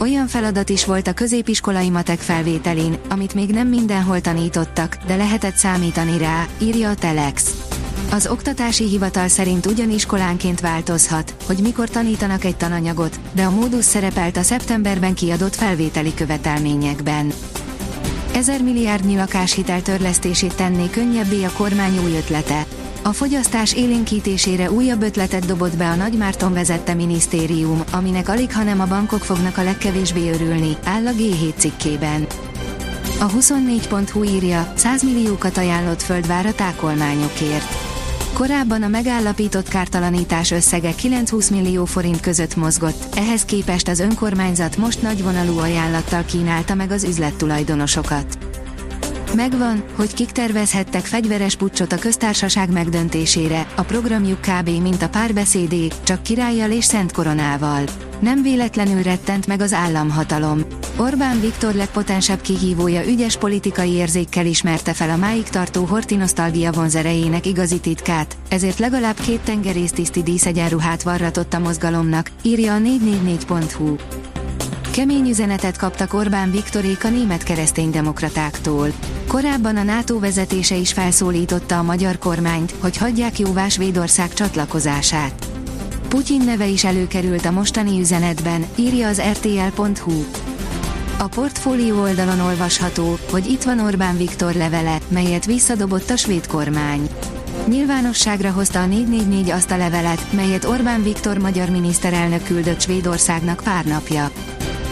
Olyan 0.00 0.26
feladat 0.26 0.68
is 0.68 0.84
volt 0.84 1.06
a 1.06 1.12
középiskolai 1.12 1.90
matek 1.90 2.18
felvételin, 2.18 2.98
amit 3.08 3.34
még 3.34 3.50
nem 3.50 3.68
mindenhol 3.68 4.20
tanítottak, 4.20 4.96
de 5.06 5.16
lehetett 5.16 5.54
számítani 5.54 6.18
rá, 6.18 6.46
írja 6.58 6.90
a 6.90 6.94
Telex. 6.94 7.54
Az 8.10 8.26
oktatási 8.26 8.88
hivatal 8.88 9.28
szerint 9.28 9.66
ugyan 9.66 9.90
iskolánként 9.90 10.60
változhat, 10.60 11.34
hogy 11.46 11.58
mikor 11.58 11.88
tanítanak 11.88 12.44
egy 12.44 12.56
tananyagot, 12.56 13.20
de 13.32 13.42
a 13.42 13.50
módusz 13.50 13.86
szerepelt 13.86 14.36
a 14.36 14.42
szeptemberben 14.42 15.14
kiadott 15.14 15.54
felvételi 15.54 16.14
követelményekben. 16.14 17.32
Ezer 18.34 18.62
milliárdnyi 18.62 19.16
lakáshitel 19.16 19.82
törlesztését 19.82 20.54
tenné 20.54 20.90
könnyebbé 20.90 21.44
a 21.44 21.52
kormány 21.56 21.98
új 22.04 22.16
ötlete. 22.16 22.66
A 23.10 23.12
fogyasztás 23.12 23.74
élénkítésére 23.74 24.70
újabb 24.70 25.02
ötletet 25.02 25.46
dobott 25.46 25.76
be 25.76 25.88
a 25.88 25.94
Nagymárton 25.94 26.52
vezette 26.52 26.94
minisztérium, 26.94 27.82
aminek 27.92 28.28
alig 28.28 28.52
hanem 28.52 28.80
a 28.80 28.86
bankok 28.86 29.24
fognak 29.24 29.58
a 29.58 29.62
legkevésbé 29.62 30.30
örülni, 30.30 30.76
áll 30.84 31.06
a 31.06 31.10
G7 31.10 31.54
cikkében. 31.56 32.26
A 33.20 33.26
24.hu 33.26 34.24
írja, 34.24 34.72
100 34.76 35.02
milliókat 35.02 35.56
ajánlott 35.56 36.02
földvár 36.02 36.46
a 36.46 36.54
tákolmányokért. 36.54 37.76
Korábban 38.32 38.82
a 38.82 38.88
megállapított 38.88 39.68
kártalanítás 39.68 40.50
összege 40.50 40.94
9-20 41.02 41.50
millió 41.50 41.84
forint 41.84 42.20
között 42.20 42.56
mozgott, 42.56 43.14
ehhez 43.16 43.44
képest 43.44 43.88
az 43.88 44.00
önkormányzat 44.00 44.76
most 44.76 45.02
nagyvonalú 45.02 45.58
ajánlattal 45.58 46.24
kínálta 46.24 46.74
meg 46.74 46.90
az 46.90 47.04
üzlettulajdonosokat. 47.04 48.49
Megvan, 49.34 49.82
hogy 49.96 50.14
kik 50.14 50.30
tervezhettek 50.30 51.04
fegyveres 51.04 51.56
pucsot 51.56 51.92
a 51.92 51.98
köztársaság 51.98 52.72
megdöntésére, 52.72 53.66
a 53.76 53.82
programjuk 53.82 54.40
kb. 54.40 54.68
mint 54.68 55.02
a 55.02 55.08
párbeszédé, 55.08 55.88
csak 56.02 56.22
királlyal 56.22 56.70
és 56.70 56.84
szent 56.84 57.12
koronával. 57.12 57.82
Nem 58.18 58.42
véletlenül 58.42 59.02
rettent 59.02 59.46
meg 59.46 59.60
az 59.60 59.72
államhatalom. 59.72 60.60
Orbán 60.96 61.40
Viktor 61.40 61.74
legpotensebb 61.74 62.40
kihívója 62.40 63.06
ügyes 63.06 63.36
politikai 63.36 63.90
érzékkel 63.90 64.46
ismerte 64.46 64.92
fel 64.92 65.10
a 65.10 65.16
máig 65.16 65.48
tartó 65.48 65.84
hortinosztalgia 65.84 66.72
vonzerejének 66.72 67.46
igazi 67.46 67.80
titkát, 67.80 68.36
ezért 68.48 68.78
legalább 68.78 69.20
két 69.20 69.40
tengerésztiszti 69.40 70.22
díszegyenruhát 70.22 71.02
varratott 71.02 71.54
a 71.54 71.58
mozgalomnak, 71.58 72.30
írja 72.42 72.74
a 72.74 72.78
444.hu. 72.78 73.96
Kemény 74.92 75.28
üzenetet 75.28 75.76
kaptak 75.76 76.14
Orbán 76.14 76.50
Viktorék 76.50 77.04
a 77.04 77.08
német 77.08 77.42
kereszténydemokratáktól. 77.42 78.88
Korábban 79.30 79.76
a 79.76 79.82
NATO 79.82 80.18
vezetése 80.18 80.76
is 80.76 80.92
felszólította 80.92 81.78
a 81.78 81.82
magyar 81.82 82.18
kormányt, 82.18 82.74
hogy 82.78 82.96
hagyják 82.96 83.38
jóvá 83.38 83.68
Svédország 83.68 84.32
csatlakozását. 84.32 85.46
Putyin 86.08 86.42
neve 86.44 86.66
is 86.66 86.84
előkerült 86.84 87.44
a 87.44 87.50
mostani 87.50 88.00
üzenetben, 88.00 88.66
írja 88.74 89.08
az 89.08 89.20
rtl.hu. 89.20 90.24
A 91.18 91.28
portfólió 91.28 92.00
oldalon 92.00 92.40
olvasható, 92.40 93.18
hogy 93.30 93.46
itt 93.46 93.62
van 93.62 93.80
Orbán 93.80 94.16
Viktor 94.16 94.54
levele, 94.54 94.98
melyet 95.08 95.44
visszadobott 95.44 96.10
a 96.10 96.16
svéd 96.16 96.46
kormány. 96.46 97.08
Nyilvánosságra 97.66 98.50
hozta 98.50 98.80
a 98.80 98.86
444 98.86 99.50
azt 99.50 99.70
a 99.70 99.76
levelet, 99.76 100.32
melyet 100.32 100.64
Orbán 100.64 101.02
Viktor 101.02 101.38
magyar 101.38 101.68
miniszterelnök 101.68 102.42
küldött 102.44 102.80
Svédországnak 102.80 103.60
pár 103.64 103.84
napja. 103.84 104.30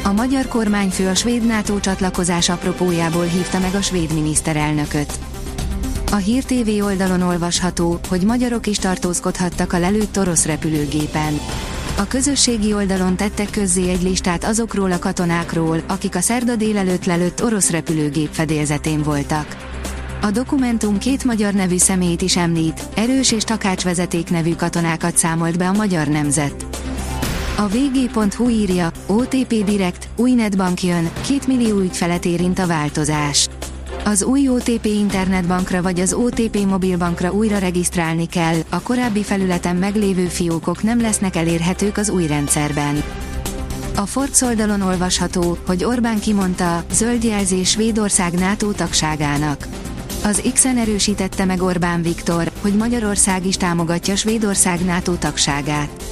A 0.09 0.13
magyar 0.13 0.49
kormányfő 0.49 1.09
a 1.09 1.15
svéd 1.15 1.47
NATO 1.47 1.81
csatlakozás 1.81 2.49
apropójából 2.49 3.25
hívta 3.25 3.59
meg 3.59 3.75
a 3.75 3.83
svéd 3.83 4.15
miniszterelnököt. 4.15 5.19
A 6.13 6.17
Hír 6.17 6.45
TV 6.45 6.85
oldalon 6.85 7.23
olvasható, 7.23 7.99
hogy 8.09 8.23
magyarok 8.23 8.67
is 8.67 8.79
tartózkodhattak 8.79 9.73
a 9.73 9.79
lelőtt 9.79 10.19
orosz 10.19 10.47
repülőgépen. 10.47 11.41
A 11.99 12.07
közösségi 12.07 12.73
oldalon 12.73 13.17
tettek 13.17 13.51
közzé 13.51 13.89
egy 13.89 14.03
listát 14.03 14.45
azokról 14.45 14.93
a 14.93 14.99
katonákról, 14.99 15.83
akik 15.87 16.15
a 16.15 16.21
szerda 16.21 16.57
délelőtt 16.57 17.05
lelőtt 17.05 17.43
orosz 17.43 17.71
repülőgép 17.71 18.29
fedélzetén 18.33 19.03
voltak. 19.03 19.57
A 20.21 20.31
dokumentum 20.31 20.99
két 20.99 21.25
magyar 21.25 21.53
nevű 21.53 21.77
személyt 21.77 22.23
is 22.23 22.37
említ, 22.37 22.83
erős 22.95 23.33
és 23.33 23.45
takács 23.45 23.85
vezeték 23.85 24.31
nevű 24.31 24.55
katonákat 24.55 25.17
számolt 25.17 25.59
be 25.59 25.69
a 25.69 25.73
magyar 25.73 26.07
nemzet. 26.07 26.67
A 27.61 27.69
vg.hu 27.69 28.49
írja, 28.49 28.91
OTP 29.07 29.65
Direct, 29.65 30.09
új 30.17 30.33
netbank 30.33 30.83
jön, 30.83 31.11
2 31.15 31.39
millió 31.47 31.81
ügyfelet 31.81 32.25
érint 32.25 32.59
a 32.59 32.67
változás. 32.67 33.49
Az 34.05 34.23
új 34.23 34.49
OTP 34.49 34.85
internetbankra 34.85 35.83
vagy 35.83 36.01
az 36.01 36.13
OTP 36.13 36.67
mobilbankra 36.67 37.33
újra 37.33 37.59
regisztrálni 37.59 38.27
kell, 38.27 38.57
a 38.69 38.81
korábbi 38.81 39.23
felületen 39.23 39.77
meglévő 39.77 40.27
fiókok 40.27 40.83
nem 40.83 41.01
lesznek 41.01 41.37
elérhetők 41.37 41.97
az 41.97 42.09
új 42.09 42.27
rendszerben. 42.27 43.03
A 43.97 44.07
Forbes 44.07 44.41
oldalon 44.41 44.81
olvasható, 44.81 45.59
hogy 45.67 45.85
Orbán 45.85 46.21
kimondta, 46.21 46.85
zöld 46.93 47.25
jelzés 47.25 47.71
Svédország 47.71 48.33
NATO 48.33 48.71
tagságának. 48.71 49.67
Az 50.25 50.43
X-en 50.53 50.77
erősítette 50.77 51.45
meg 51.45 51.63
Orbán 51.63 52.03
Viktor, 52.03 52.51
hogy 52.61 52.75
Magyarország 52.75 53.47
is 53.47 53.57
támogatja 53.57 54.17
Svédország 54.17 54.85
NATO 54.85 55.13
tagságát. 55.13 56.03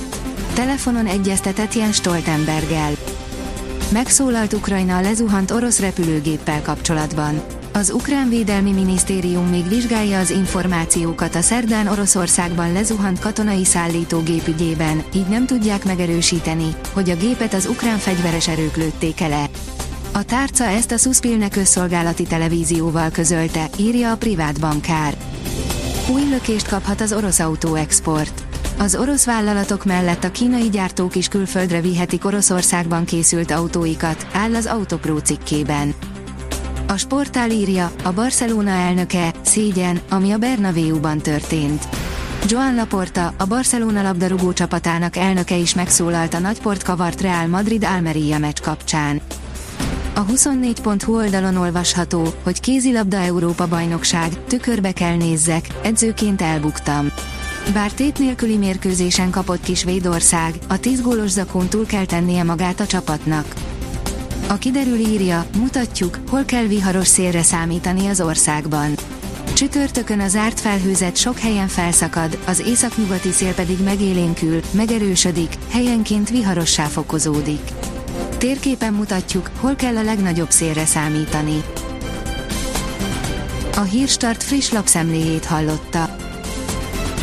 Telefonon 0.56 1.06
egyeztetett 1.06 1.74
Jens 1.74 1.96
Stoltenberggel. 1.96 2.92
Megszólalt 3.92 4.52
Ukrajna 4.52 4.96
a 4.96 5.00
lezuhant 5.00 5.50
orosz 5.50 5.80
repülőgéppel 5.80 6.62
kapcsolatban. 6.62 7.42
Az 7.72 7.90
Ukrán 7.90 8.28
Védelmi 8.28 8.72
Minisztérium 8.72 9.48
még 9.48 9.68
vizsgálja 9.68 10.18
az 10.18 10.30
információkat 10.30 11.34
a 11.34 11.40
szerdán 11.40 11.86
Oroszországban 11.86 12.72
lezuhant 12.72 13.18
katonai 13.18 13.64
szállítógép 13.64 14.46
ügyében, 14.46 15.04
így 15.14 15.26
nem 15.26 15.46
tudják 15.46 15.84
megerősíteni, 15.84 16.74
hogy 16.92 17.10
a 17.10 17.16
gépet 17.16 17.54
az 17.54 17.66
ukrán 17.66 17.98
fegyveres 17.98 18.48
erők 18.48 18.76
lőtték 18.76 19.20
el. 19.20 19.48
A 20.12 20.24
tárca 20.24 20.64
ezt 20.64 20.92
a 20.92 20.96
Suspilne 20.96 21.48
közszolgálati 21.48 22.22
televízióval 22.22 23.10
közölte, 23.10 23.68
írja 23.78 24.12
a 24.12 24.16
privát 24.16 24.60
bankár. 24.60 25.16
Új 26.10 26.22
lökést 26.30 26.68
kaphat 26.68 27.00
az 27.00 27.12
orosz 27.12 27.38
autóexport. 27.38 28.45
Az 28.78 28.94
orosz 28.94 29.24
vállalatok 29.24 29.84
mellett 29.84 30.24
a 30.24 30.30
kínai 30.30 30.68
gyártók 30.68 31.14
is 31.14 31.28
külföldre 31.28 31.80
vihetik 31.80 32.24
Oroszországban 32.24 33.04
készült 33.04 33.50
autóikat, 33.50 34.26
áll 34.32 34.54
az 34.54 34.66
Autopro 34.66 35.18
cikkében. 35.18 35.94
A 36.86 36.96
sportál 36.96 37.50
írja, 37.50 37.90
a 38.04 38.12
Barcelona 38.12 38.70
elnöke, 38.70 39.32
szégyen, 39.42 40.00
ami 40.10 40.30
a 40.30 40.38
Bernabéu-ban 40.38 41.18
történt. 41.18 41.88
Joan 42.48 42.74
Laporta, 42.74 43.34
a 43.38 43.44
Barcelona 43.44 44.02
labdarúgó 44.02 44.52
csapatának 44.52 45.16
elnöke 45.16 45.56
is 45.56 45.74
megszólalt 45.74 46.34
a 46.34 46.38
nagyport 46.38 46.82
kavart 46.82 47.20
Real 47.20 47.46
Madrid 47.46 47.84
Almeria 47.84 48.38
meccs 48.38 48.60
kapcsán. 48.60 49.20
A 50.14 50.24
24.hu 50.24 51.16
oldalon 51.16 51.56
olvasható, 51.56 52.28
hogy 52.42 52.60
kézilabda 52.60 53.16
Európa 53.16 53.68
bajnokság, 53.68 54.44
tükörbe 54.46 54.92
kell 54.92 55.16
nézzek, 55.16 55.66
edzőként 55.82 56.42
elbuktam. 56.42 57.12
Bár 57.72 57.92
tét 57.92 58.18
nélküli 58.18 58.56
mérkőzésen 58.56 59.30
kapott 59.30 59.60
ki 59.60 59.74
Svédország, 59.74 60.54
a 60.68 60.80
10 60.80 61.02
gólos 61.02 61.30
zakón 61.30 61.68
túl 61.68 61.86
kell 61.86 62.04
tennie 62.04 62.42
magát 62.42 62.80
a 62.80 62.86
csapatnak. 62.86 63.54
A 64.48 64.54
kiderül 64.54 64.98
írja, 64.98 65.46
mutatjuk, 65.58 66.18
hol 66.28 66.44
kell 66.44 66.66
viharos 66.66 67.06
szélre 67.06 67.42
számítani 67.42 68.06
az 68.06 68.20
országban. 68.20 68.94
Csütörtökön 69.54 70.20
a 70.20 70.28
zárt 70.28 70.60
felhőzet 70.60 71.16
sok 71.16 71.38
helyen 71.38 71.68
felszakad, 71.68 72.38
az 72.46 72.60
északnyugati 72.66 73.30
szél 73.30 73.54
pedig 73.54 73.82
megélénkül, 73.82 74.60
megerősödik, 74.70 75.54
helyenként 75.70 76.30
viharossá 76.30 76.84
fokozódik. 76.84 77.60
Térképen 78.38 78.92
mutatjuk, 78.92 79.50
hol 79.60 79.74
kell 79.74 79.96
a 79.96 80.02
legnagyobb 80.02 80.50
szélre 80.50 80.84
számítani. 80.84 81.62
A 83.76 83.80
Hírstart 83.80 84.42
friss 84.42 84.70
lapszemléjét 84.70 85.44
hallotta. 85.44 86.25